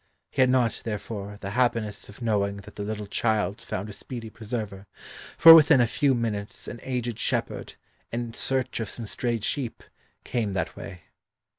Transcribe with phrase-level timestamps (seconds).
[0.31, 4.31] He had not, therefore, the happiness of knowing that the little child found a speedy
[4.31, 4.87] preserver,
[5.37, 7.75] for within a few minutes an aged shepherd,
[8.11, 9.83] in search of some strayed sheep,
[10.23, 11.01] came that way.